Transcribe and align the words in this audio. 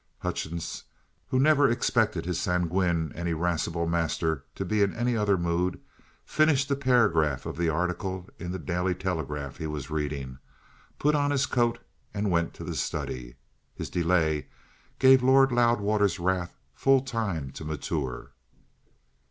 Hutchings, 0.21 0.85
who 1.27 1.39
never 1.39 1.69
expected 1.69 2.25
his 2.25 2.41
sanguine 2.41 3.11
and 3.13 3.29
irascible 3.29 3.85
master 3.87 4.45
to 4.55 4.65
be 4.65 4.81
in 4.81 4.95
any 4.95 5.15
other 5.15 5.37
mood, 5.37 5.79
finished 6.25 6.69
the 6.69 6.75
paragraph 6.75 7.45
of 7.45 7.55
the 7.55 7.69
article 7.69 8.27
in 8.39 8.51
the 8.51 8.57
Daily 8.57 8.95
Telegraph 8.95 9.57
he 9.57 9.67
was 9.67 9.91
reading, 9.91 10.39
put 10.97 11.13
on 11.13 11.29
his 11.29 11.45
coat, 11.45 11.77
and 12.15 12.31
went 12.31 12.55
to 12.55 12.63
the 12.63 12.73
study. 12.75 13.35
His 13.75 13.91
delay 13.91 14.47
gave 14.97 15.21
Lord 15.21 15.51
Loudwater's 15.51 16.17
wrath 16.19 16.57
full 16.73 17.01
time 17.01 17.51
to 17.51 17.63
mature. 17.63 18.31